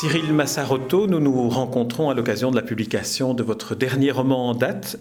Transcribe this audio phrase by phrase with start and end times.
[0.00, 4.54] Cyril Massarotto, nous nous rencontrons à l'occasion de la publication de votre dernier roman en
[4.54, 4.98] date,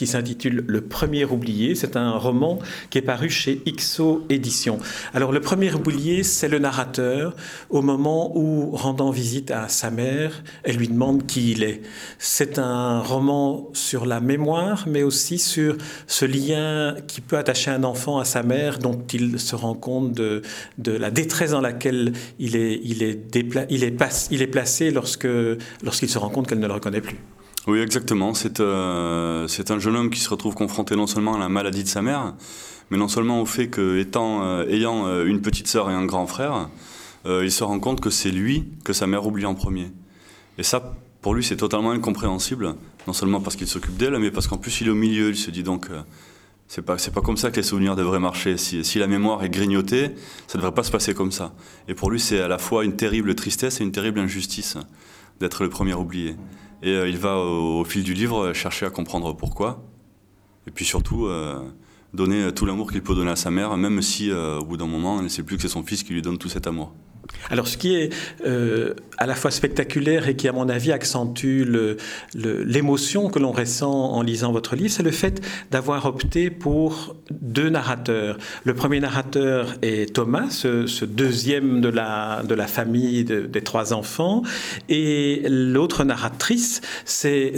[0.00, 1.74] qui s'intitule Le premier oublié.
[1.74, 2.58] C'est un roman
[2.88, 4.78] qui est paru chez IXO Éditions.
[5.12, 7.36] Alors le premier oublié, c'est le narrateur
[7.68, 11.82] au moment où, rendant visite à sa mère, elle lui demande qui il est.
[12.18, 15.76] C'est un roman sur la mémoire, mais aussi sur
[16.06, 20.14] ce lien qui peut attacher un enfant à sa mère, dont il se rend compte
[20.14, 20.40] de,
[20.78, 23.36] la détresse dans laquelle il est, il est,
[23.68, 23.94] il est,
[24.30, 27.18] il est placé lorsqu'il se rend compte qu'elle ne le reconnaît plus.
[27.66, 28.32] Oui, exactement.
[28.60, 31.88] Euh, c'est un jeune homme qui se retrouve confronté non seulement à la maladie de
[31.88, 32.34] sa mère,
[32.90, 36.26] mais non seulement au fait qu'ayant euh, ayant euh, une petite sœur et un grand
[36.26, 36.68] frère,
[37.26, 39.92] il se rend compte que c'est lui que sa mère oublie en premier.
[40.56, 42.76] Et ça, pour lui, c'est totalement incompréhensible.
[43.06, 45.28] Non seulement parce qu'il s'occupe d'elle, mais parce qu'en plus, il est au milieu.
[45.28, 45.88] Il se dit donc,
[46.66, 48.56] c'est pas, pas comme ça que les souvenirs devraient marcher.
[48.56, 50.12] Si, si la mémoire est grignotée,
[50.46, 51.52] ça devrait pas se passer comme ça.
[51.88, 54.78] Et pour lui, c'est à la fois une terrible tristesse et une terrible injustice
[55.40, 56.36] d'être le premier oublié.
[56.82, 59.82] Et euh, il va au, fil du livre chercher à comprendre pourquoi.
[60.66, 61.60] Et puis surtout, euh,
[62.14, 64.86] donner tout l'amour qu'il peut donner à sa mère, même si euh, au bout d'un
[64.86, 66.94] moment, elle ne sait plus que c'est son fils qui lui donne tout cet amour.
[67.50, 68.12] Alors, ce qui est
[68.46, 71.64] euh, à la fois spectaculaire et qui, à mon avis, accentue
[72.34, 77.68] l'émotion que l'on ressent en lisant votre livre, c'est le fait d'avoir opté pour deux
[77.70, 78.38] narrateurs.
[78.64, 84.42] Le premier narrateur est Thomas, ce, deuxième de la, de la famille des trois enfants,
[84.88, 87.54] et l'autre narratrice, c'est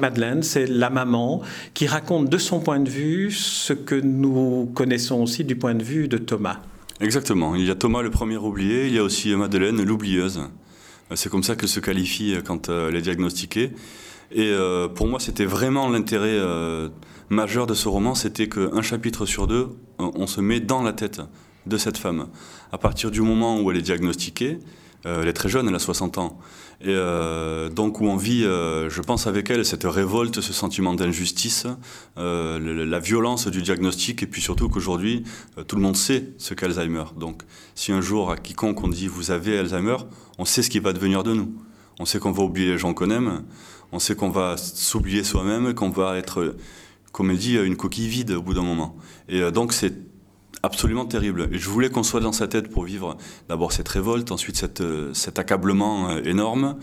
[0.00, 1.42] Madeleine, c'est la maman,
[1.74, 5.82] qui raconte de son point de vue ce que nous connaissons aussi du point de
[5.82, 6.60] vue de Thomas.
[7.00, 7.54] Exactement.
[7.54, 10.40] Il y a Thomas le premier oublié, il y a aussi Madeleine l'oublieuse.
[11.14, 13.72] C'est comme ça qu'elle se qualifie quand elle est diagnostiquée.
[14.34, 16.88] Et euh, pour moi, c'était vraiment l'intérêt euh,
[17.28, 19.68] majeur de ce roman, c'était qu'un chapitre sur deux,
[19.98, 21.20] on se met dans la tête
[21.66, 22.28] de cette femme.
[22.72, 25.80] À partir du moment où elle est diagnostiquée, euh, elle est très jeune, elle a
[25.80, 26.38] 60 ans.
[26.80, 30.94] Et euh, donc où on vit, euh, je pense avec elle, cette révolte, ce sentiment
[30.94, 31.66] d'injustice,
[32.16, 35.22] la violence du diagnostic, et puis surtout qu'aujourd'hui,
[35.68, 37.04] tout le monde sait ce qu'est Alzheimer.
[37.16, 37.42] Donc
[37.76, 39.96] si un jour à quiconque on dit vous avez Alzheimer,
[40.38, 41.54] on sait ce qui va devenir de nous.
[42.00, 43.44] On sait qu'on va oublier les gens qu'on aime,
[43.92, 46.56] on sait qu'on va s'oublier soi-même, qu'on va être,
[47.12, 48.96] comme elle dit, une coquille vide au bout d'un moment.
[49.28, 50.11] Et donc c'est
[50.62, 51.48] absolument terrible.
[51.52, 53.16] Je voulais qu'on soit dans sa tête pour vivre
[53.48, 56.76] d'abord cette révolte, ensuite euh, cet accablement euh, énorme,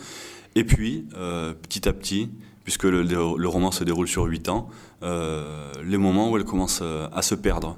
[0.55, 2.29] et puis euh, petit à petit,
[2.63, 4.69] puisque le, roman se déroule sur huit ans,
[5.01, 7.77] les moments où elle commence à se perdre,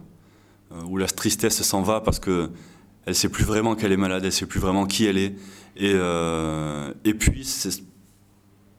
[0.90, 2.50] où la tristesse s'en va parce que
[3.06, 5.36] elle sait plus vraiment qu'elle est malade, elle sait plus vraiment qui elle est,
[5.78, 5.94] et,
[7.06, 7.46] et puis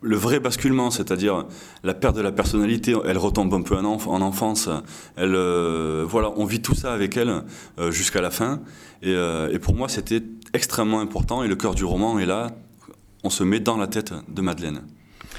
[0.03, 1.47] le vrai basculement, c'est-à-dire
[1.85, 4.69] la perte de la personnalité, elle retombe un peu en, enfance.
[5.17, 7.43] Elle, euh, voilà, on vit tout ça avec elle
[7.79, 8.61] euh, jusqu'à la fin.
[9.05, 11.43] Euh, et, pour moi, c'était extrêmement important.
[11.43, 12.51] Et le cœur du roman est là.
[13.25, 14.83] On se met dans la tête de Madeleine.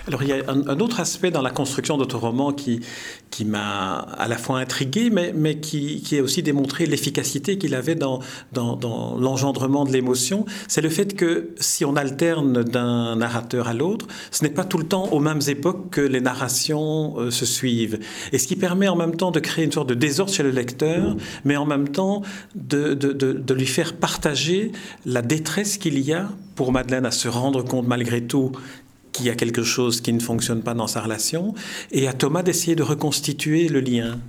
[0.05, 2.81] Alors il y a un, autre aspect dans la construction de votre roman qui,
[3.29, 7.73] qui m'a à la fois intrigué, mais, mais qui, qui a aussi démontré l'efficacité qu'il
[7.73, 8.19] avait dans,
[8.51, 10.45] dans, dans l'engendrement de l'émotion.
[10.67, 14.77] C'est le fait que si on alterne d'un narrateur à l'autre, ce n'est pas tout
[14.77, 17.99] le temps aux mêmes époques que les narrations euh, se suivent.
[18.33, 20.51] Et ce qui permet en même temps de créer une sorte de désordre chez le
[20.51, 21.15] lecteur,
[21.45, 22.23] mais en même temps
[22.55, 24.73] de, de, de, de lui faire partager
[25.05, 28.51] la détresse qu'il y a pour Madeleine à se rendre compte malgré tout
[29.13, 31.53] qu'il y a quelque chose qui ne fonctionne pas dans sa relation,
[31.91, 34.19] et à Thomas d'essayer de reconstituer le lien.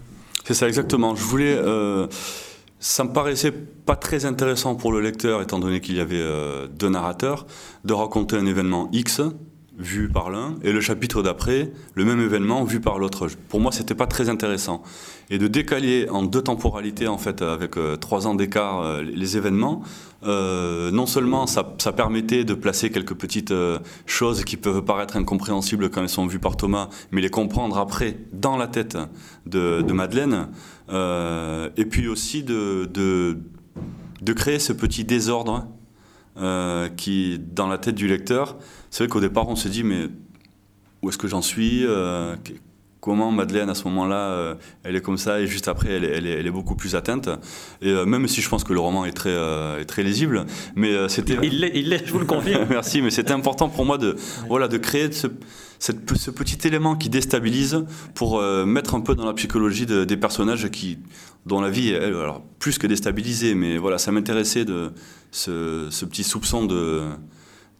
[0.44, 1.16] C'est ça exactement.
[1.16, 1.56] Je voulais...
[1.56, 2.06] Euh,
[2.78, 6.66] ça me paraissait pas très intéressant pour le lecteur, étant donné qu'il y avait euh,
[6.68, 7.46] deux narrateurs,
[7.84, 9.22] de raconter un événement X
[9.78, 13.28] vu par l'un, et le chapitre d'après, le même événement vu par l'autre.
[13.48, 14.82] Pour moi, c'était pas très intéressant.
[15.30, 19.36] Et de décaler en deux temporalités, en fait, avec euh, trois ans d'écart, euh, les
[19.36, 19.82] événements,
[20.22, 23.52] euh, non seulement ça, ça, permettait de placer quelques petites
[24.06, 28.18] choses qui peuvent paraître incompréhensibles quand elles sont vues par Thomas, mais les comprendre après,
[28.32, 28.96] dans la tête
[29.46, 30.48] de, de Madeleine,
[30.90, 33.38] et puis aussi de, de,
[34.22, 35.66] de, créer ce petit désordre
[36.96, 38.56] qui, dans la tête du lecteur,
[38.90, 40.08] c'est vrai qu'au départ, on se dit, mais
[41.04, 42.34] où est-ce que j'en suis euh,
[43.00, 46.46] Comment Madeleine, à ce moment-là, euh, elle est comme ça, et juste après, elle, elle,
[46.46, 47.28] est, beaucoup plus atteinte.
[47.82, 49.34] Et euh, même si je pense que le roman est très,
[49.78, 51.36] est très lisible, mais c'était...
[51.42, 52.66] Il l'est, je vous le confirme.
[52.70, 54.16] Merci, mais c'était important pour moi de,
[54.48, 55.26] voilà, de créer ce,
[55.78, 57.84] cette, ce petit élément qui déstabilise
[58.14, 60.98] pour mettre un peu dans la psychologie des personnages qui,
[61.46, 64.92] dont la vie est, alors, plus que déstabilisée, mais voilà, ça m'intéressait de
[65.30, 67.02] ce, ce petit soupçon de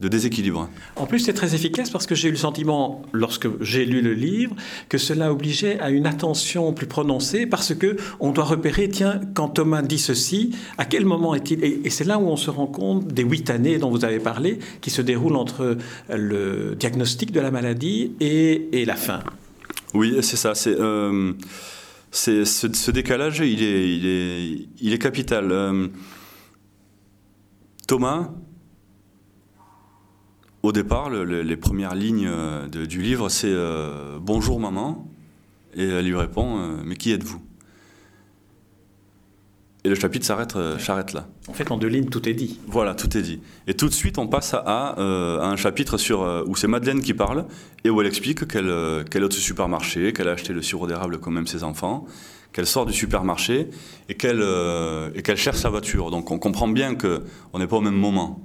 [0.00, 0.68] de déséquilibre.
[0.96, 4.12] En plus, c'est très efficace parce que j'ai eu le sentiment, lorsque j'ai lu le
[4.12, 4.54] livre,
[4.88, 9.48] que cela obligeait à une attention plus prononcée parce que on doit repérer, tiens, quand
[9.48, 13.06] Thomas dit ceci, à quel moment est-il Et, c'est là où on se rend compte
[13.06, 15.78] des huit années dont vous avez parlé, qui se déroulent entre
[16.10, 19.20] le diagnostic de la maladie et, la fin.
[19.94, 20.54] Oui, c'est ça.
[20.54, 21.32] C'est euh,
[22.14, 25.50] ce, décalage, il est, il est, il est capital.
[25.50, 25.88] Euh,
[27.86, 28.30] Thomas,
[30.62, 35.10] au départ, les premières lignes euh, du livre, c'est euh, Bonjour maman.
[35.76, 37.42] Et elle lui répond Mais qui êtes-vous?
[39.86, 41.26] Et le chapitre s'arrête là.
[41.46, 42.58] En fait, en deux lignes, tout est dit.
[42.66, 43.40] Voilà, tout est dit.
[43.66, 47.44] Et tout de suite, on passe à, un chapitre sur, où c'est Madeleine qui parle
[47.84, 51.34] et où elle explique qu'elle est au supermarché, qu'elle a acheté le sirop d'érable comme
[51.34, 52.06] même ses enfants,
[52.54, 53.68] qu'elle sort du supermarché
[54.08, 56.10] et qu'elle cherche sa voiture.
[56.10, 58.40] Donc on comprend bien qu'on n'est pas au même moment.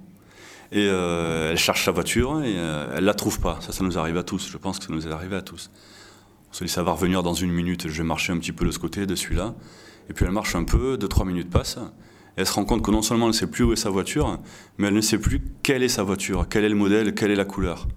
[0.72, 3.58] Et euh, elle cherche sa voiture et euh, elle la trouve pas.
[3.62, 4.50] Ça, ça nous arrive à tous.
[4.52, 5.72] Je pense que ça nous est arrivé à tous.
[6.52, 7.88] On se dit, ça va revenir dans une minute.
[7.88, 9.56] Je vais marcher un petit peu de ce côté, de celui-là.
[10.10, 11.78] Et puis elle marche un peu, deux, trois minutes passent.
[12.38, 13.90] Et elle se rend compte que non seulement elle ne sait plus où est sa
[13.90, 14.40] voiture,
[14.78, 17.36] mais elle ne sait plus quelle est sa voiture, quel est le modèle, quelle est
[17.36, 17.88] la couleur.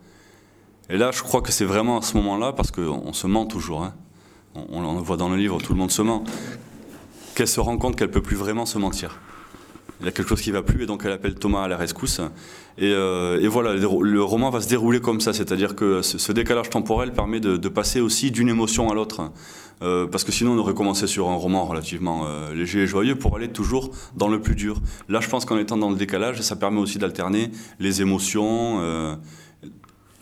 [0.90, 3.84] Et là, je crois que c'est vraiment à ce moment-là, parce qu'on se ment toujours.
[3.84, 3.94] Hein.
[4.54, 6.24] On, on, le voit dans le livre, tout le monde se ment.
[7.34, 9.18] Qu'elle se rend compte qu'elle peut plus vraiment se mentir
[10.02, 11.76] il y a quelque chose qui va plus et donc elle appelle Thomas à la
[11.76, 12.20] rescousse.
[12.78, 17.12] Et, euh, voilà, le roman va se dérouler comme ça, c'est-à-dire que ce, décalage temporel
[17.12, 19.30] permet de, passer aussi d'une émotion à l'autre.
[19.82, 23.16] Euh, parce que sinon on aurait commencé sur un roman relativement euh, léger et joyeux
[23.16, 24.80] pour aller toujours dans le plus dur.
[25.08, 27.50] Là je pense qu'en étant dans le décalage, ça permet aussi d'alterner
[27.80, 28.80] les émotions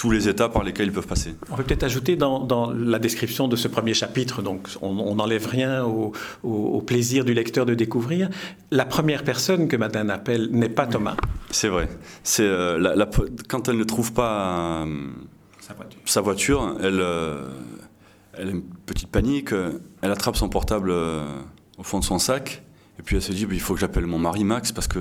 [0.00, 1.35] tous les états par lesquels ils peuvent passer.
[1.50, 5.85] On peut peut-être ajouter dans, la description de ce premier chapitre, donc on n'enlève rien
[5.85, 8.31] au, plaisir du lecteur de découvrir,
[8.70, 11.17] la première personne que Madeleine appelle n'est pas Thomas.
[11.50, 11.87] C'est vrai.
[12.23, 13.05] C'est euh,
[13.47, 15.11] quand elle ne trouve pas euh,
[16.06, 16.76] sa, voiture.
[16.82, 17.44] elle, euh,
[18.38, 20.93] elle a une petite panique, elle attrape son portable
[21.76, 22.62] au fond de son sac,
[22.99, 25.00] et puis elle se dit, bah, il faut que j'appelle mon mari Max parce que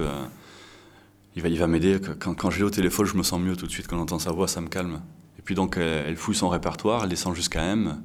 [1.36, 2.00] il va, m'aider.
[2.20, 3.88] Quand, quand je l'ai au téléphone, je me sens mieux tout de suite.
[3.88, 5.02] Quand j'entends sa voix, ça me calme.
[5.38, 8.02] Et puis donc, elle, fouille son répertoire, elle descend jusqu'à M.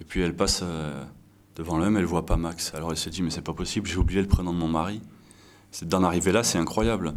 [0.00, 1.02] Et puis elle passe euh,
[1.56, 2.72] devant le M, elle voit pas Max.
[2.74, 5.00] Alors elle se dit, mais c'est pas possible, j'ai oublié le prénom de mon mari.
[5.82, 7.14] D'en arriver là, c'est incroyable.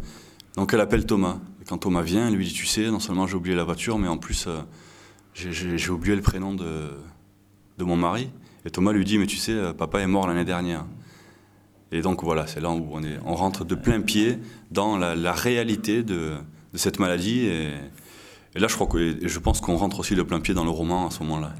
[0.56, 1.38] Donc elle appelle Thomas.
[1.60, 3.98] Et quand Thomas vient, elle lui dit, tu sais, non seulement j'ai oublié la voiture,
[3.98, 4.60] mais en plus, euh,
[5.34, 6.90] j'ai oublié le prénom de,
[7.78, 8.30] de mon mari.
[8.64, 10.84] Et Thomas lui dit, mais tu sais, euh, papa est mort l'année dernière.
[11.92, 14.38] Et donc voilà, c'est là où on, est, on rentre de plein pied
[14.70, 16.32] dans la, réalité de,
[16.74, 17.46] cette maladie.
[17.46, 20.70] Et, là, je, crois que, je pense qu'on rentre aussi de plein pied dans le
[20.70, 21.52] roman à ce moment-là.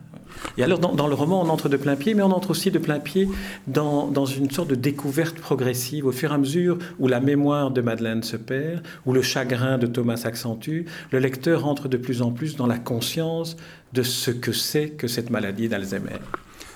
[0.56, 2.78] Et alors, dans, le roman, on entre de plein pied, mais on entre aussi de
[2.78, 3.28] plein pied
[3.66, 6.06] dans, dans, une sorte de découverte progressive.
[6.06, 9.76] Au fur et à mesure où la mémoire de Madeleine se perd, où le chagrin
[9.76, 13.56] de Thomas s'accentue, le lecteur entre de plus en plus dans la conscience
[13.92, 16.18] de ce que c'est que cette maladie d'Alzheimer.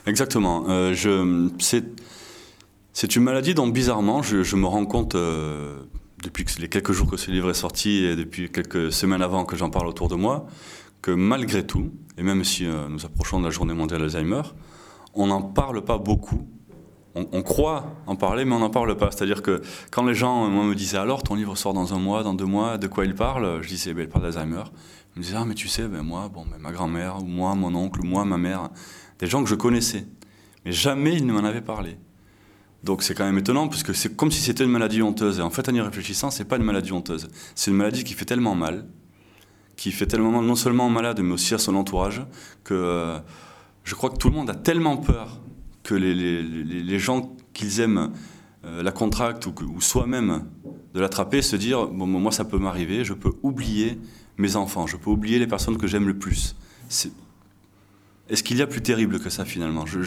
[0.07, 0.67] Exactement.
[0.69, 1.85] Euh, je, c'est
[2.99, 5.83] c'est une maladie dont bizarrement, je, me rends compte euh,
[6.25, 9.55] depuis les quelques jours que ce livre est sorti et depuis quelques semaines avant que
[9.55, 10.47] j'en parle autour de moi,
[11.03, 14.41] que malgré tout, et même si euh, nous approchons de la journée mondiale Alzheimer,
[15.13, 16.49] on n'en parle pas beaucoup.
[17.15, 19.11] On, croit en parler, mais on n'en parle pas.
[19.11, 19.61] C'est-à-dire que
[19.91, 22.47] quand les gens moi, me disaient alors, ton livre sort dans un mois, dans deux
[22.47, 23.61] mois, de quoi il parle?
[23.63, 24.65] Je disais, ben, il parle d'Alzheimer.
[25.15, 27.55] Ils me disaient, ah, mais tu sais, ben, moi, bon, ben, ma grand-mère, ou moi,
[27.55, 28.71] mon oncle, ou moi, ma mère,
[29.19, 30.07] des gens que je connaissais.
[30.65, 31.99] Mais jamais ils ne m'en avaient parlé.
[32.85, 35.39] Donc c'est quand même étonnant, parce que c'est comme si c'était une maladie honteuse.
[35.39, 37.29] Et en fait, en y réfléchissant, c'est pas une maladie honteuse.
[37.55, 38.87] C'est une maladie qui fait tellement mal,
[39.77, 42.23] qui fait tellement mal non seulement malade, mais aussi à son entourage,
[42.65, 43.19] que euh,
[43.85, 45.41] je crois que tout le monde a tellement peur
[45.83, 48.11] que les, gens qu'ils aiment
[48.65, 50.45] euh, la contractent ou, soi-même
[50.95, 53.99] de l'attraper, se dire, bon, moi ça peut m'arriver, je peux oublier
[54.39, 56.57] mes enfants, je peux oublier les personnes que j'aime le plus.
[58.29, 59.87] Est-ce qu'il y a plus terrible que ça finalement?
[59.87, 60.01] Je...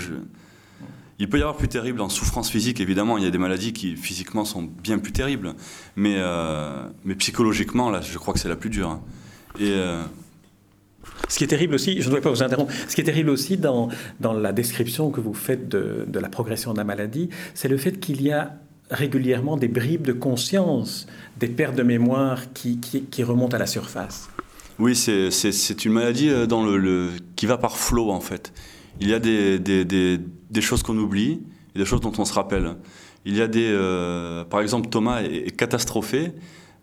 [1.20, 3.18] Il peut y avoir plus terrible en souffrance physique, évidemment.
[3.18, 5.54] Il y a des maladies qui physiquement sont bien plus terribles.
[5.98, 8.90] Mais, euh, mais psychologiquement, là, je crois que c'est la plus dure.
[8.90, 9.02] Hein.
[9.60, 9.72] Et.
[9.72, 10.02] Euh,
[11.28, 13.30] ce qui est terrible aussi, je ne dois pas vous interrompre, ce qui est terrible
[13.30, 17.30] aussi dans, dans la description que vous faites de, de la progression de la maladie,
[17.54, 18.54] c'est le fait qu'il y a
[18.90, 21.08] régulièrement des bribes de conscience,
[21.38, 24.30] des pertes de mémoire qui, qui, qui remontent à la surface.
[24.78, 28.54] Oui, c'est une maladie euh, dans le, le, qui va par flot en fait
[29.00, 31.42] il y a des, des, choses qu'on oublie
[31.76, 32.76] et des choses dont on se rappelle.
[33.26, 36.32] Il y a des, euh, par exemple, Thomas est, catastrophé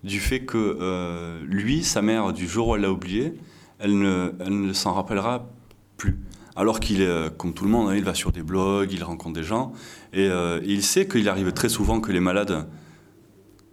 [0.04, 3.34] du fait que euh, lui, sa mère, du jour où elle l'a oublié,
[3.78, 5.48] elle ne, elle ne s'en rappellera
[5.96, 6.18] plus.
[6.54, 9.02] Alors qu'il est, euh, comme tout le monde, hein, il va sur des blogs, il
[9.02, 9.72] rencontre des gens,
[10.12, 10.28] et
[10.64, 12.66] il sait qu'il arrive très souvent que les malades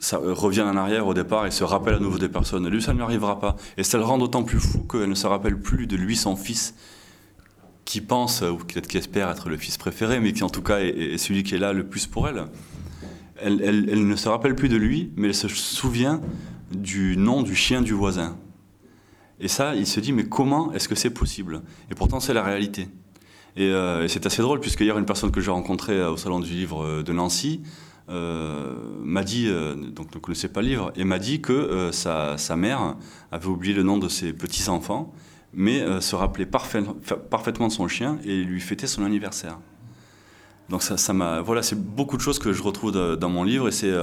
[0.03, 2.67] ça revient en arrière au départ et se rappelle à nouveau des personnes.
[2.67, 3.55] Lui, ça ne lui arrivera pas.
[3.77, 6.35] Et ça le rend d'autant plus fou qu'elle ne se rappelle plus de lui, son
[6.35, 6.75] fils,
[7.85, 10.79] qui pense, ou peut-être qui espère être le fils préféré, mais qui en tout cas
[10.79, 12.45] est, celui qui est là le plus pour elle.
[13.41, 16.21] Elle, ne se rappelle plus de lui, mais elle se souvient
[16.71, 18.37] du nom du chien du voisin.
[19.39, 21.61] Et ça, il se dit, mais comment est-ce que c'est possible?
[21.91, 22.87] Et pourtant, c'est la réalité.
[23.59, 26.39] Euh, et, c'est assez drôle, puisque hier, une personne que j'ai rencontrée euh, au Salon
[26.39, 27.61] du Livre euh, de Nancy,
[28.07, 32.95] m'a dit, euh, donc ne connaissait pas le livre, et m'a dit que sa, mère
[33.31, 35.13] avait oublié le nom de ses petits-enfants,
[35.53, 39.57] mais se rappelait parfaitement de son chien et lui fêtait son anniversaire.
[40.69, 43.67] Donc ça, ça m'a, voilà, c'est beaucoup de choses que je retrouve dans mon livre
[43.67, 43.93] et c'est,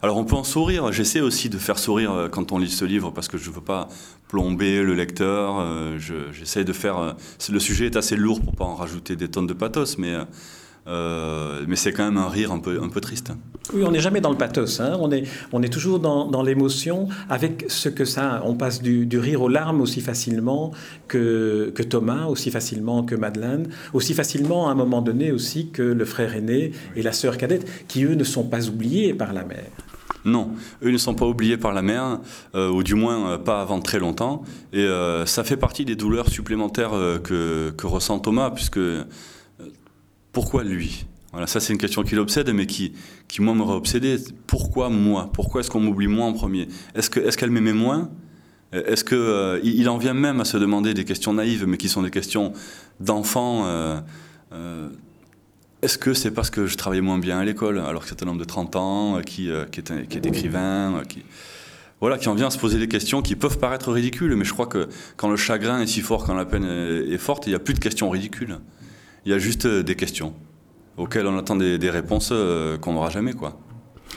[0.00, 0.92] alors on peut en sourire.
[0.92, 3.88] J'essaie aussi de faire sourire quand on lit ce livre parce que je veux pas
[4.28, 5.98] plomber le lecteur.
[5.98, 7.16] j'essaie de faire,
[7.50, 10.14] le sujet est assez lourd pour pas en rajouter des tonnes de pathos, mais
[10.88, 13.32] euh, mais c'est quand même un rire un peu, un peu triste.
[13.74, 14.80] Oui, on n'est jamais dans le pathos.
[14.80, 14.96] Hein.
[15.00, 18.40] On, est, on est toujours dans, dans l'émotion avec ce que ça.
[18.44, 20.72] On passe du, du, rire aux larmes aussi facilement
[21.06, 25.82] que, que Thomas, aussi facilement que Madeleine, aussi facilement à un moment donné aussi que
[25.82, 29.44] le frère aîné et la sœur cadette, qui eux ne sont pas oubliés par la
[29.44, 29.70] mère.
[30.24, 30.50] Non,
[30.82, 32.20] eux ne sont pas oubliés par la mère,
[32.54, 34.42] euh, ou du moins euh, pas avant très longtemps.
[34.72, 34.86] Et
[35.26, 36.92] ça fait partie des douleurs supplémentaires
[37.22, 38.80] que, que, ressent Thomas, puisque
[40.38, 41.04] pourquoi lui?
[41.32, 42.92] Voilà, ça c'est une question qui l'obsède, mais qui,
[43.26, 44.18] qui moi m'aurait obsédé.
[44.46, 45.30] Pourquoi moi?
[45.32, 46.68] Pourquoi est-ce qu'on m'oublie moi en premier?
[46.94, 48.08] Est-ce que, est-ce qu'elle m'aimait moins?
[48.72, 51.88] Est-ce que euh, il en vient même à se demander des questions naïves, mais qui
[51.88, 52.52] sont des questions
[53.00, 53.98] d'enfant euh,
[54.52, 54.88] euh,
[55.82, 58.28] Est-ce que c'est parce que je travaillais moins bien à l'école, alors que c'est un
[58.28, 61.24] homme de 30 ans qui, qui, est, qui est écrivain, qui
[62.00, 64.52] voilà, qui en vient à se poser des questions qui peuvent paraître ridicules, mais je
[64.52, 67.56] crois que quand le chagrin est si fort, quand la peine est forte, il n'y
[67.56, 68.60] a plus de questions ridicules.
[69.28, 70.32] Il y a juste euh, des questions
[70.96, 73.60] auxquelles on attend des, réponses euh, qu'on n'aura jamais, quoi.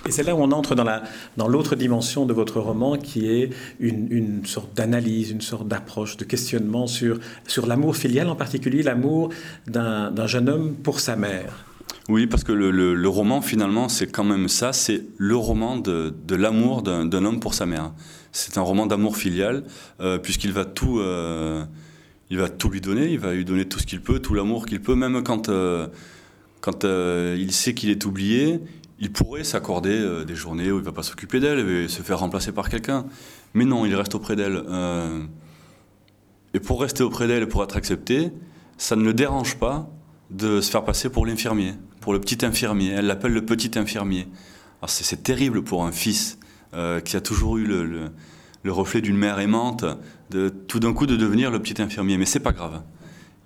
[0.08, 1.04] Et c'est là où on entre dans, la,
[1.36, 3.50] dans l'autre dimension de votre roman, qui est
[3.82, 8.84] une, une sorte d'analyse, une sorte d'approche, de questionnement sur, sur l'amour filial, en particulier
[8.84, 9.34] l'amour
[9.68, 11.66] d'un, d'un jeune homme pour sa mère.
[12.08, 16.16] Oui, parce que le, le, roman, finalement, c'est quand même ça, c'est le roman de,
[16.26, 17.92] de l'amour d'un, d'un, homme pour sa mère.
[18.32, 19.66] C'est un roman d'amour filial,
[20.00, 21.02] euh, puisqu'il va tout
[22.32, 24.66] il va tout lui donner, il va lui donner tout ce qu'il peut, tout l'amour
[24.66, 25.88] qu'il peut, même quand, euh,
[26.62, 28.62] quand euh, il sait qu'il est oublié,
[29.00, 32.20] il pourrait s'accorder euh, des journées où il va pas s'occuper d'elle et se faire
[32.20, 33.06] remplacer par quelqu'un.
[33.54, 34.64] Mais non, il reste auprès d'elle.
[36.54, 38.32] et pour rester auprès d'elle et pour être accepté,
[38.78, 39.90] ça ne le dérange pas
[40.30, 42.92] de se faire passer pour l'infirmier, pour le petit infirmier.
[42.92, 44.30] Elle l'appelle le petit infirmier.
[44.88, 46.40] c'est terrible pour un fils
[47.04, 48.10] qui a toujours eu le
[48.64, 49.86] le reflet d'une mère aimante,
[50.32, 52.18] de tout d'un coup de devenir le petit infirmier.
[52.18, 52.82] Mais c'est pas grave.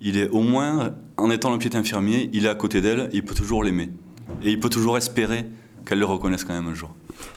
[0.00, 3.24] Il est au moins, en étant le petit infirmier, il est à côté d'elle, il
[3.24, 3.90] peut toujours l'aimer.
[4.42, 5.46] Et il peut toujours espérer
[5.84, 6.94] qu'elle le reconnaisse quand même un jour.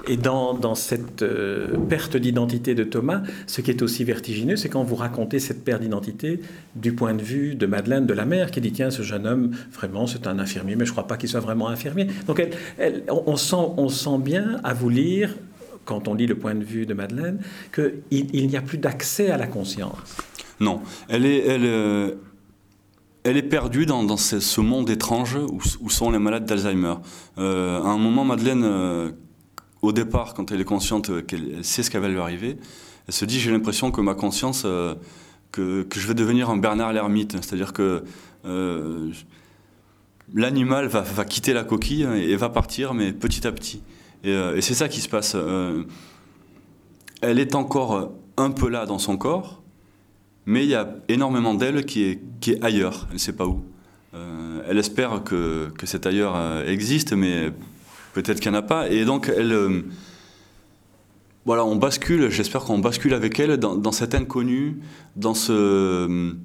[0.08, 4.68] Et dans, dans cette euh, perte d'identité de Thomas, ce qui est aussi vertigineux, c'est
[4.68, 6.42] quand vous racontez cette perte d'identité
[6.76, 9.52] du point de vue de Madeleine, de la mère, qui dit Tiens, ce jeune homme,
[9.72, 12.08] vraiment, c'est un infirmier, mais je ne crois pas qu'il soit vraiment infirmier.
[12.28, 12.46] Donc
[12.78, 15.36] elle, on, sent, on sent bien à vous lire
[15.90, 17.40] quand on lit le point de vue de Madeleine,
[17.74, 20.18] qu'il il, n'y a plus d'accès à la conscience.
[20.60, 22.12] Non, elle est, euh,
[23.50, 26.94] perdue dans, ce, monde étrange où, sont les malades d'Alzheimer.
[27.40, 29.12] Euh, à un moment, Madeleine, euh,
[29.82, 32.58] au départ, quand elle est consciente qu'elle sait ce qui va lui arriver,
[33.08, 34.68] elle se dit j'ai l'impression que ma conscience,
[35.52, 38.04] que, je vais devenir un Bernard l'ermite, c'est-à-dire que
[40.36, 43.82] l'animal va, quitter la coquille et va partir, mais petit à petit.
[44.26, 45.34] Euh, et, c'est ça qui se passe.
[45.36, 45.84] Euh,
[47.22, 49.62] elle est encore un peu là dans son corps,
[50.46, 53.64] mais il y a énormément d'elle qui est, ailleurs, elle ne sait pas où.
[54.14, 57.52] Euh, elle espère que, que cet ailleurs existe, mais
[58.14, 58.90] peut-être qu'il n'y en a pas.
[58.90, 59.32] Et donc,
[61.46, 64.80] voilà, on bascule, j'espère qu'on bascule avec elle dans, cet inconnu,
[65.16, 66.36] dans ce.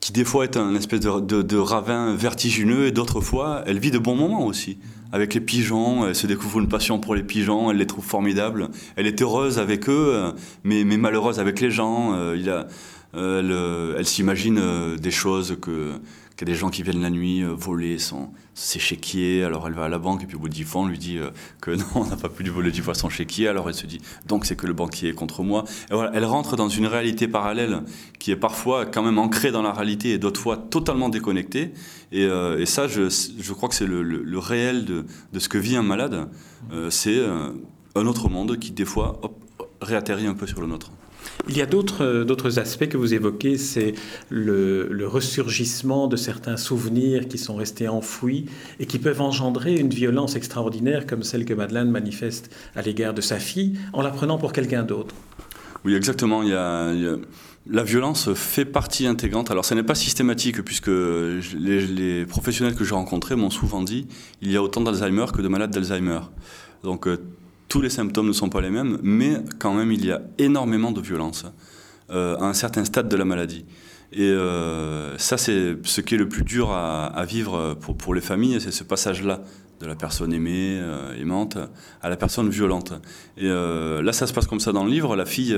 [0.00, 3.90] Qui des fois est un espèce de, de, ravin vertigineux, et d'autres fois, elle vit
[3.90, 4.78] de bons moments aussi
[5.12, 6.06] avec les pigeons.
[6.06, 7.70] Elle se découvre une passion pour les pigeons.
[7.70, 8.68] Elle les trouve formidables.
[8.96, 10.32] Elle est heureuse avec eux, euh,
[10.64, 12.14] mais, mais malheureuse avec les gens.
[12.14, 12.66] Euh, il a,
[13.14, 15.92] euh, elle, elle s'imagine des choses que
[16.38, 19.42] qu'il y a des gens qui viennent la nuit voler son, ses chéquiers.
[19.42, 20.98] Alors elle va à la banque et puis au bout de dix fois, on lui
[20.98, 21.18] dit
[21.60, 23.48] que non, on n'a pas pu lui voler dix fois son chéquier.
[23.48, 25.64] Alors elle se dit donc c'est que le banquier est contre moi.
[25.90, 27.82] Et voilà, elle rentre dans une réalité parallèle
[28.18, 31.72] qui est parfois quand même ancrée dans la réalité et d'autres fois totalement déconnectée.
[32.12, 35.58] Et, et ça, je, je, crois que c'est le, le, réel de, de, ce que
[35.58, 36.28] vit un malade.
[36.88, 37.20] c'est
[37.94, 39.38] un autre monde qui des fois hop,
[39.80, 40.90] réatterrit un peu sur le nôtre.
[41.48, 43.94] Il y a d'autres aspects que vous évoquez, c'est
[44.28, 48.46] le, ressurgissement de certains souvenirs qui sont restés enfouis
[48.80, 53.20] et qui peuvent engendrer une violence extraordinaire comme celle que Madeleine manifeste à l'égard de
[53.20, 55.14] sa fille en la prenant pour quelqu'un d'autre.
[55.84, 56.42] Oui, exactement.
[56.42, 56.92] Il y a,
[57.70, 59.50] la violence fait partie intégrante.
[59.50, 64.06] Alors, ce n'est pas systématique, puisque les, professionnels que j'ai rencontrés m'ont souvent dit
[64.42, 66.20] il y a autant d'Alzheimer que de malades d'Alzheimer.
[66.82, 67.18] Donc, euh,
[67.68, 70.92] tous les symptômes ne sont pas les mêmes, mais quand même, il y a énormément
[70.92, 71.44] de violence
[72.10, 73.64] euh, à un certain stade de la maladie.
[74.12, 78.60] Et euh, ça, c'est ce qui est le plus dur à, vivre pour, les familles,
[78.60, 79.42] c'est ce passage-là
[79.80, 80.80] de la personne aimée,
[81.20, 81.58] aimante,
[82.02, 82.94] à la personne violente.
[83.36, 85.14] Et là, ça se passe comme ça dans le livre.
[85.14, 85.54] La fille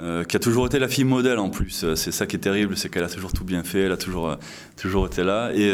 [0.00, 1.84] euh, qui a toujours été la fille modèle en plus.
[1.84, 3.96] Euh, c'est ça qui est terrible, c'est qu'elle a toujours tout bien fait, elle a
[3.96, 4.34] toujours, euh,
[4.76, 5.52] toujours été là.
[5.54, 5.72] Et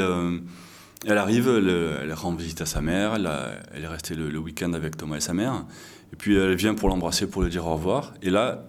[1.07, 5.17] elle arrive, elle, rend visite à sa mère, elle, est restée le, week-end avec Thomas
[5.17, 5.65] et sa mère.
[6.13, 8.15] Et puis elle vient pour l'embrasser, pour lui dire au revoir.
[8.23, 8.65] Et là,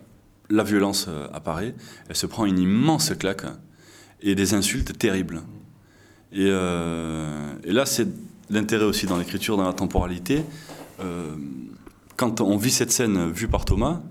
[0.49, 1.75] la violence apparaît,
[2.09, 3.45] elle se prend une immense claque
[4.21, 5.41] et des insultes terribles.
[6.31, 8.07] Et, et là, c'est
[8.49, 10.43] l'intérêt aussi dans l'écriture, dans la temporalité.
[12.15, 14.01] quand on vit cette scène vue par Thomas,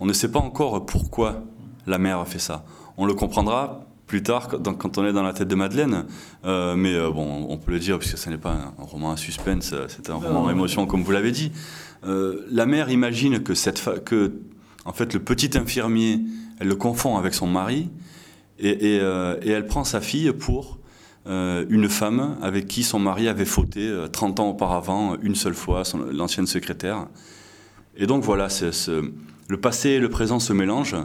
[0.00, 1.44] on ne sait pas encore pourquoi
[1.86, 2.64] la mère a fait ça.
[2.96, 6.06] On le comprendra plus tard quand on est dans la tête de Madeleine.
[6.44, 9.16] Euh, mais euh, bon, on peut le dire puisque ce n'est pas un, roman à
[9.16, 11.52] suspense, c'est un roman à émotion comme vous l'avez dit.
[12.04, 14.32] Euh, la mère imagine que, cette que
[14.84, 16.20] en fait, le petit infirmier,
[16.58, 17.90] elle le confond avec son mari
[18.58, 20.78] et, elle prend sa fille pour
[21.26, 26.46] une femme avec qui son mari avait fauté 30 ans auparavant, une seule fois, l'ancienne
[26.46, 27.06] secrétaire.
[27.96, 28.48] Et donc voilà,
[29.48, 30.96] le passé et le présent se mélangent.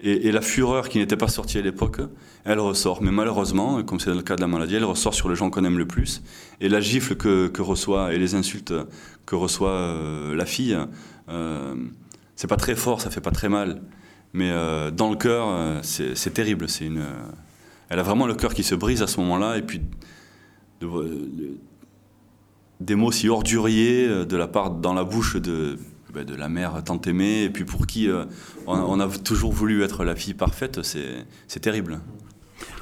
[0.00, 2.00] Et, la fureur qui n'était pas sortie à l'époque,
[2.44, 3.02] elle ressort.
[3.02, 5.64] Mais malheureusement, comme c'est le cas de la maladie, elle ressort sur les gens qu'on
[5.64, 6.22] aime le plus.
[6.60, 8.72] Et la gifle que, reçoit et les insultes
[9.26, 10.78] que reçoit euh, la fille,
[11.28, 11.74] euh,
[12.36, 13.82] c'est pas très fort, ça fait pas très mal.
[14.34, 16.68] Mais euh, dans le cœur, c'est terrible.
[16.68, 17.04] C'est une,
[17.88, 19.58] elle a vraiment le cœur qui se brise à ce moment-là.
[19.58, 19.80] Et puis,
[22.78, 25.76] des mots si orduriers de la part dans la bouche de
[26.12, 28.24] bah, de la mère tant aimée, et puis pour qui euh,
[28.66, 32.00] on, a toujours voulu être la fille parfaite, c'est terrible.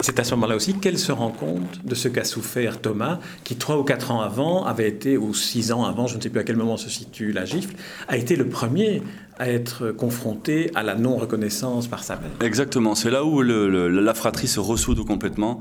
[0.00, 3.56] C'est à ce moment-là aussi qu'elle se rend compte de ce qu'a souffert Thomas, qui
[3.56, 6.40] trois ou quatre ans avant avait été, ou six ans avant, je ne sais plus
[6.40, 7.74] à quel moment se situe la gifle,
[8.08, 9.02] a été le premier
[9.38, 12.30] à être confronté à la non-reconnaissance par sa mère.
[12.40, 15.60] Exactement, c'est là où la fratrie se ressoude complètement,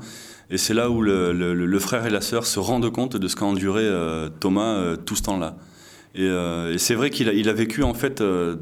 [0.50, 3.44] et c'est là où le, frère et la sœur se rendent compte de ce qu'a
[3.44, 5.56] enduré euh, Thomas euh, tout ce temps-là.
[6.18, 8.56] Euh, et, c'est vrai qu'il a, vécu en fait euh,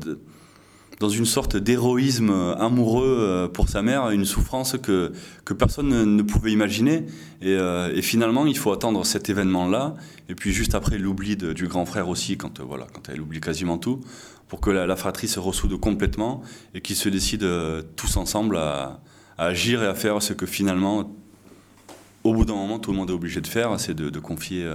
[1.01, 5.13] dans une sorte d'héroïsme amoureux euh, pour sa mère, une souffrance que,
[5.45, 7.07] que personne ne, pouvait imaginer.
[7.43, 9.95] Et, finalement, il faut attendre cet événement-là,
[10.29, 13.79] et puis juste après l'oubli du grand frère aussi, quand, voilà, quand elle oublie quasiment
[13.79, 14.01] tout,
[14.49, 16.43] pour que la, fratrie se ressoude complètement
[16.75, 19.01] et qu'ils se décident tous ensemble à,
[19.37, 21.13] agir et à faire ce que finalement,
[22.23, 24.67] au bout d'un moment, tout le monde est obligé de faire, c'est de, confier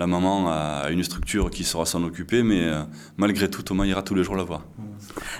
[0.00, 2.80] la maman a une structure qui saura s'en occuper, mais euh,
[3.18, 4.62] malgré tout, Thomas ira tous les jours la voir.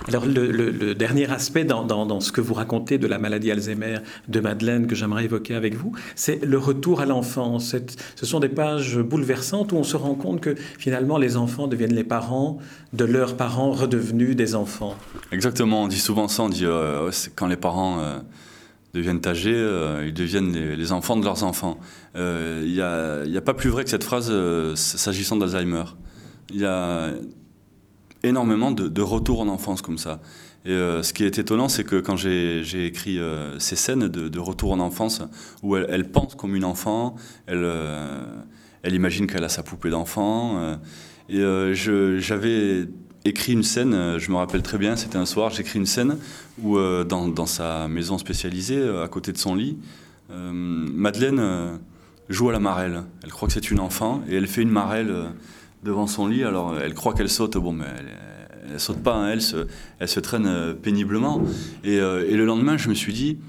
[0.07, 3.97] Alors le, dernier aspect dans, ce que vous racontez de la maladie Alzheimer
[4.27, 7.75] de Madeleine que j'aimerais évoquer avec vous, c'est le retour à l'enfance.
[8.15, 11.95] Ce sont des pages bouleversantes où on se rend compte que finalement les enfants deviennent
[11.95, 12.59] les parents
[12.93, 14.95] de leurs parents redevenus des enfants.
[15.31, 17.99] Exactement, on dit souvent ça, on dit euh, quand les parents...
[17.99, 18.19] Euh,
[18.93, 21.79] deviennent âgés, euh, ils deviennent les, enfants de leurs enfants.
[22.15, 25.83] Il euh, n'y a, pas plus vrai que cette phrase euh, s'agissant d'Alzheimer.
[26.53, 27.11] Il y a
[28.23, 30.19] énormément de, retours en enfance comme ça.
[30.63, 33.17] Et ce qui est étonnant, c'est que quand j'ai écrit
[33.57, 35.23] ces scènes de, de, retour en enfance,
[35.63, 37.15] où elle, pense comme une enfant,
[37.47, 40.77] elle imagine qu'elle a sa poupée d'enfant,
[41.29, 41.41] et
[41.73, 42.85] j'avais
[43.25, 46.17] écrit une scène, euh, je me rappelle très bien, c'était un soir, j'écris une scène
[46.61, 49.77] où euh, dans, sa maison spécialisée, euh, à côté de son lit,
[50.33, 51.77] Madeleine
[52.29, 53.03] joue à la marelle.
[53.21, 55.13] Elle croit que c'est une enfant et elle fait une marelle
[55.83, 56.45] devant son lit.
[56.45, 57.83] Alors elle croit qu'elle saute, bon, mais
[58.63, 61.41] elle, ne saute pas, hein, elle, se, traîne péniblement.
[61.83, 63.39] Et, le lendemain, je me suis dit,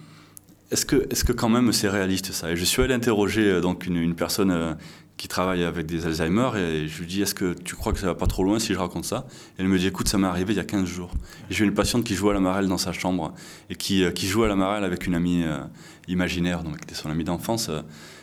[0.72, 2.50] est-ce que, est que quand même c'est réaliste ça?
[2.50, 4.76] Et je suis allé interroger donc une personne
[5.16, 8.06] qui travaille avec des Alzheimer et je lui dis est-ce que tu crois que ça
[8.06, 9.26] va pas trop loin si je raconte ça?
[9.58, 11.10] Et Elle me dit écoute ça m'est arrivé il y a 15 jours.
[11.50, 13.32] J'ai une patiente qui joue à la marelle dans sa chambre
[13.70, 15.60] et qui, euh, qui joue à la marelle avec une amie euh,
[16.08, 17.70] imaginaire, donc était son amie d'enfance.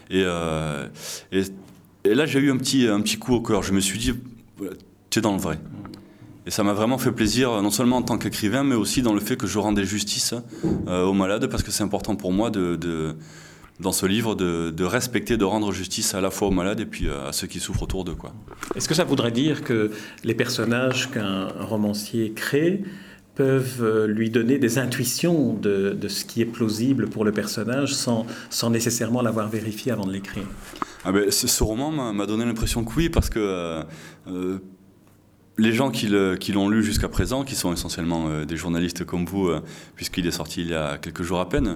[0.09, 0.87] et, euh,
[1.31, 1.43] et,
[2.03, 3.63] et, là j'ai eu un petit, un petit coup au cœur.
[3.63, 4.13] Je me suis dit
[5.09, 5.59] tu es dans le vrai.
[6.45, 9.19] Et ça m'a vraiment fait plaisir, non seulement en tant qu'écrivain, mais aussi dans le
[9.19, 10.33] fait que je rendais justice
[10.87, 13.15] aux malades, parce que c'est important pour moi de
[13.79, 17.07] dans ce livre de, respecter, de rendre justice à la fois aux malades et puis
[17.07, 18.15] euh, à ceux qui souffrent autour d'eux.
[18.75, 19.91] Est-ce que ça voudrait dire que
[20.23, 22.83] les personnages qu'un romancier crée
[23.35, 28.25] peuvent euh, lui donner des intuitions de, ce qui est plausible pour le personnage sans,
[28.49, 30.43] sans nécessairement l'avoir vérifié avant de l'écrire?
[31.05, 33.83] Ah ben, ce, roman m'a donné l'impression que oui, parce que euh,
[34.27, 34.59] euh,
[35.57, 39.51] les gens qui l'ont lu jusqu'à présent, qui sont essentiellement des journalistes comme vous,
[39.95, 41.75] puisqu'il est sorti il y a quelques jours à peine,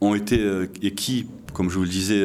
[0.00, 2.24] ont été, et qui, comme je vous le disais,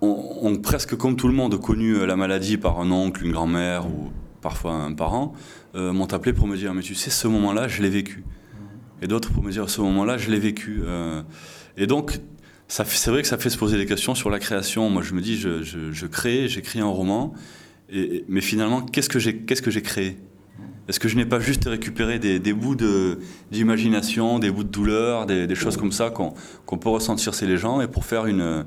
[0.00, 4.10] ont, presque comme tout le monde connu la maladie par un oncle, une grand-mère ou
[4.40, 5.32] parfois un parent,
[5.74, 8.24] euh, m'ont appelé pour me dire Mais tu sais, ce moment-là, je l'ai vécu.
[9.00, 10.82] Et d'autres pour me dire Ce moment-là, je l'ai vécu.
[10.84, 11.22] Euh,
[11.78, 12.20] et donc,
[12.68, 14.90] c'est vrai que ça fait se poser des questions sur la création.
[14.90, 17.32] Moi, je me dis Je, crée, j'écris un roman,
[18.28, 20.18] mais finalement, qu'est-ce que j'ai créé?
[20.88, 22.76] Est-ce que je n'ai pas juste récupéré des, bouts
[23.50, 27.80] d'imagination, des bouts de douleur, des, choses comme ça qu'on peut ressentir chez les gens
[27.80, 28.64] et pour faire une,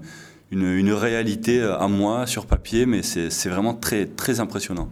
[0.51, 4.89] une, réalité à moi sur papier, mais c'est vraiment très, très impressionnant.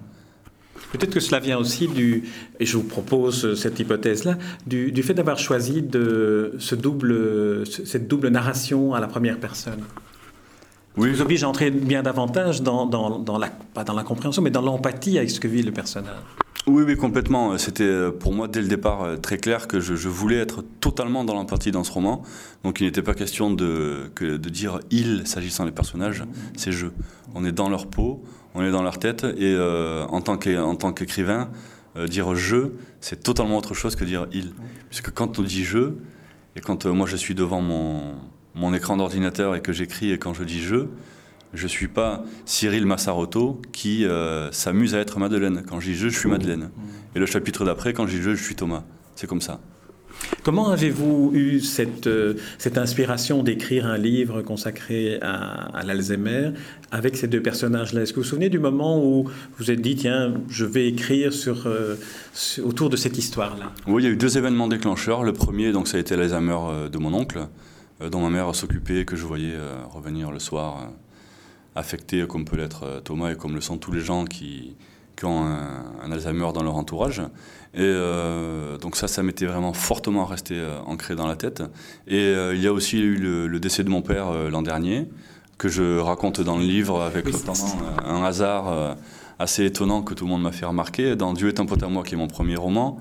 [0.91, 2.23] Peut-être que cela vient aussi du,
[2.59, 8.93] et je vous propose cette hypothèse-là, du, fait d'avoir choisi ce double, cette double narration
[8.93, 9.81] à la première personne.
[10.97, 11.11] Oui.
[11.11, 14.51] Vous oblige à entrer bien davantage dans, dans, dans, la, pas dans la compréhension, mais
[14.51, 16.15] dans l'empathie avec ce que vit le personnage.
[16.65, 17.57] Oui, oui, complètement.
[17.57, 20.63] C'était euh, pour moi dès le départ euh, très clair que je, je voulais être
[20.79, 22.21] totalement dans l'empathie dans ce roman.
[22.63, 26.23] Donc il n'était pas question de, que, de dire il s'agissant des personnages,
[26.55, 26.87] c'est je.
[27.35, 31.49] On est dans leur peau, on est dans leur tête, et euh, en tant qu'écrivain,
[31.97, 34.53] euh, dire je, c'est totalement autre chose que dire il.
[34.89, 35.93] Puisque quand on dit je,
[36.55, 38.13] et quand euh, moi je suis devant mon,
[38.55, 40.87] mon écran d'ordinateur et que j'écris, et quand je dis je,
[41.53, 44.05] je ne suis pas Cyril Massarotto qui
[44.51, 45.63] s'amuse à être Madeleine.
[45.67, 46.71] Quand je dis je, je suis Madeleine.
[47.15, 48.83] Et le chapitre d'après, quand je dis je, je suis Thomas.
[49.15, 49.59] C'est comme ça.
[50.43, 56.51] Comment avez-vous eu cette, euh, cette inspiration d'écrire un livre consacré à, l'Alzheimer
[56.91, 58.01] avec ces deux personnages-là?
[58.01, 60.87] Est-ce que vous vous souvenez du moment où vous vous êtes dit, tiens, je vais
[60.87, 61.95] écrire sur, euh,
[62.63, 63.71] autour de cette histoire-là?
[63.87, 65.23] Oui, il y a eu deux événements déclencheurs.
[65.23, 67.47] Le premier, donc, ça a été l'Alzheimer euh, de mon oncle,
[68.11, 69.55] dont ma mère s'occupait, que je voyais
[69.91, 70.89] revenir le soir,
[71.75, 74.75] affecté comme peut l'être Thomas et comme le sont tous les gens qui,
[75.15, 77.21] qui ont un, Alzheimer dans leur entourage.
[77.73, 81.63] Et euh, donc ça, ça m'était vraiment fortement resté euh, ancré dans la tête.
[82.07, 85.07] Et euh, il y a aussi eu le, décès de mon père l'an dernier,
[85.57, 88.97] que je raconte dans le livre avec notamment un hasard
[89.39, 91.15] assez étonnant que tout le monde m'a fait remarquer.
[91.15, 92.99] Dans Dieu est un pote à moi, qui est mon premier roman,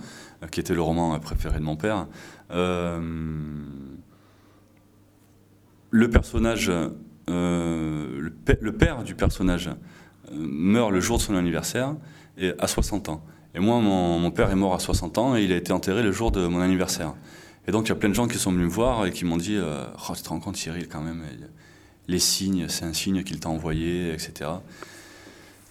[0.50, 2.06] qui était le roman préféré de mon père,
[5.92, 6.72] le personnage,
[7.28, 9.70] le, le, père du personnage
[10.32, 11.94] meurt le jour de son anniversaire
[12.36, 13.24] et à 60 ans.
[13.54, 16.10] Et moi, mon, père est mort à 60 ans et il a été enterré le
[16.10, 17.14] jour de mon anniversaire.
[17.68, 19.24] Et donc, il y a plein de gens qui sont venus me voir et qui
[19.24, 21.22] m'ont dit euh, oh, Tu te rends compte, Cyril, quand même,
[22.08, 24.50] les signes, c'est un signe qu'il t'a envoyé, etc.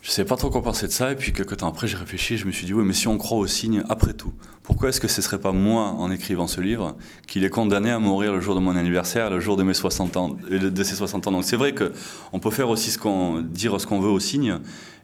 [0.02, 1.12] Je ne savais pas trop quoi penser de ça.
[1.12, 2.36] Et puis, quelques temps après, j'ai réfléchi.
[2.36, 4.34] Je me suis dit Oui, mais si on croit aux signes après tout,
[4.64, 7.92] pourquoi est-ce que ce ne serait pas moi, en écrivant ce livre, qu'il est condamné
[7.92, 10.96] à mourir le jour de mon anniversaire, le jour de mes 60 ans, de ses
[10.96, 11.32] 60 ans?
[11.32, 14.58] Donc, c'est vrai qu'on peut faire aussi ce qu'on, dire ce qu'on veut aux signes.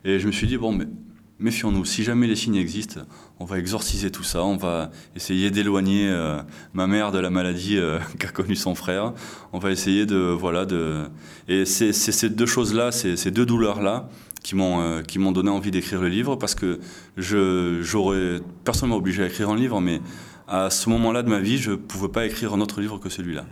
[0.04, 0.88] Et je me suis dit Bon, mais
[1.38, 1.86] méfions-nous.
[1.86, 3.02] Si jamais les signes existent,
[3.40, 4.44] on va exorciser tout ça.
[4.44, 6.42] On va essayer d'éloigner euh,
[6.74, 9.14] ma mère de la maladie euh, qu'a connue son frère.
[9.54, 11.04] On va essayer de voilà de
[11.48, 14.10] et ces deux choses-là, ces deux douleurs-là
[14.48, 16.80] qui m'ont euh, qui m'ont donné envie d'écrire le livre parce que
[17.18, 20.00] je j'aurais personne m'a obligé à écrire un livre, mais
[20.48, 23.46] à ce moment-là de ma vie, je pouvais pas écrire un autre livre que celui-là.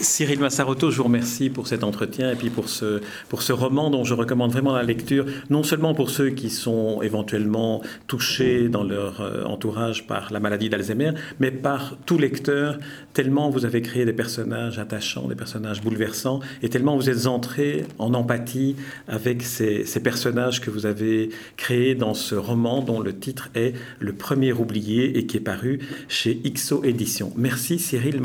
[0.00, 3.90] Cyril Massarotto, je vous remercie pour cet entretien et puis pour ce, pour ce roman
[3.90, 8.84] dont je recommande vraiment la lecture, non seulement pour ceux qui sont éventuellement touchés dans
[8.84, 12.78] leur euh, entourage par la maladie d'Alzheimer, mais par tout lecteur,
[13.12, 17.84] tellement vous avez créé des personnages attachants, des personnages bouleversants, et tellement vous êtes entré
[17.98, 18.76] en empathie
[19.08, 23.74] avec ces, ces personnages que vous avez créés dans ce roman dont le titre est
[24.00, 27.32] Le premier oublié et qui est paru chez XO Éditions.
[27.36, 28.20] Merci Cyril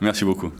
[0.00, 0.52] Merci beaucoup.